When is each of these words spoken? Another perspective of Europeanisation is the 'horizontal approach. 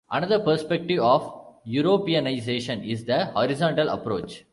Another 0.09 0.39
perspective 0.39 0.99
of 0.99 1.59
Europeanisation 1.67 2.87
is 2.89 3.05
the 3.05 3.25
'horizontal 3.27 3.89
approach. 3.89 4.43